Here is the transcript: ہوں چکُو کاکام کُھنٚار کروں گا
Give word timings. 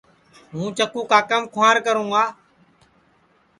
ہوں 0.53 0.67
چکُو 0.77 1.01
کاکام 1.11 1.43
کُھنٚار 1.53 1.77
کروں 1.85 2.09
گا 2.13 2.23